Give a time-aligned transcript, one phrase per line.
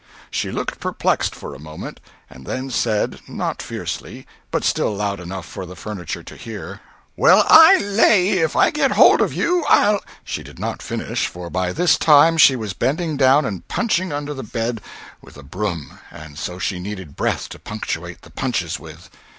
[0.31, 5.45] She looked perplexed for a moment, and then said, not fiercely, but still loud enough
[5.45, 6.81] for the furniture to hear:
[7.15, 11.51] "Well, I lay if I get hold of you I'll—" She did not finish, for
[11.51, 14.81] by this time she was bending down and punching under the bed
[15.21, 19.11] with the broom, and so she needed breath to punctuate the punches with.